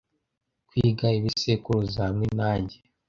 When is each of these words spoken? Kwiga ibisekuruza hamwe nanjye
Kwiga 0.67 1.07
ibisekuruza 1.17 1.99
hamwe 2.07 2.27
nanjye 2.39 2.77